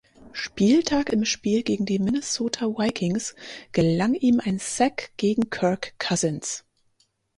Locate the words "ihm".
4.15-4.39